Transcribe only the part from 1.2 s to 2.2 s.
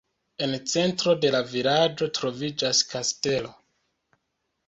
de la vilaĝo